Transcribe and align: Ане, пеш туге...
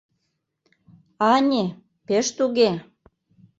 Ане, 1.33 1.65
пеш 2.07 2.27
туге... 2.37 2.71